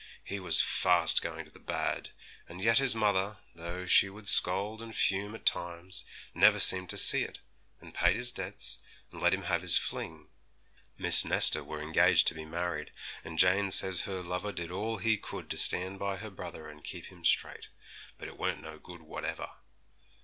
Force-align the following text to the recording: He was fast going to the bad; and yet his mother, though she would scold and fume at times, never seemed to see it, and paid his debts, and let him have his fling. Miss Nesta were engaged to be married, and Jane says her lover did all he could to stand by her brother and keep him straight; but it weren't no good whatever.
He 0.23 0.39
was 0.39 0.61
fast 0.63 1.21
going 1.21 1.45
to 1.45 1.51
the 1.51 1.59
bad; 1.59 2.09
and 2.49 2.59
yet 2.59 2.79
his 2.79 2.95
mother, 2.95 3.37
though 3.53 3.85
she 3.85 4.09
would 4.09 4.27
scold 4.27 4.81
and 4.81 4.95
fume 4.95 5.35
at 5.35 5.45
times, 5.45 6.05
never 6.33 6.59
seemed 6.59 6.89
to 6.89 6.97
see 6.97 7.21
it, 7.21 7.39
and 7.79 7.93
paid 7.93 8.15
his 8.15 8.31
debts, 8.31 8.79
and 9.11 9.21
let 9.21 9.31
him 9.31 9.43
have 9.43 9.61
his 9.61 9.77
fling. 9.77 10.29
Miss 10.97 11.23
Nesta 11.23 11.63
were 11.63 11.83
engaged 11.83 12.25
to 12.29 12.33
be 12.33 12.45
married, 12.45 12.91
and 13.23 13.37
Jane 13.37 13.69
says 13.69 14.05
her 14.05 14.23
lover 14.23 14.51
did 14.51 14.71
all 14.71 14.97
he 14.97 15.19
could 15.19 15.51
to 15.51 15.57
stand 15.59 15.99
by 15.99 16.17
her 16.17 16.31
brother 16.31 16.67
and 16.67 16.83
keep 16.83 17.11
him 17.11 17.23
straight; 17.23 17.67
but 18.17 18.27
it 18.27 18.39
weren't 18.39 18.63
no 18.63 18.79
good 18.79 19.03
whatever. 19.03 19.51